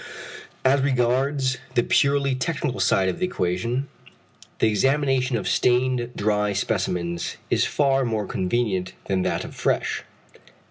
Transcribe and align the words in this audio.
As 0.65 0.81
regards 0.81 1.59
the 1.75 1.83
purely 1.83 2.33
technical 2.33 2.79
side 2.79 3.07
of 3.07 3.19
the 3.19 3.27
question, 3.27 3.87
the 4.57 4.67
examination 4.67 5.37
of 5.37 5.47
stained 5.47 6.09
dry 6.15 6.53
specimens 6.53 7.37
is 7.51 7.65
far 7.65 8.03
more 8.03 8.25
convenient 8.25 8.93
than 9.05 9.21
that 9.21 9.43
of 9.43 9.53
fresh. 9.53 10.01